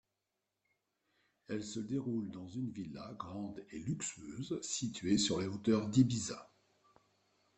[1.47, 6.49] Elle se déroule dans une villa grande et luxueuse située sur les hauteurs d’Ibiza.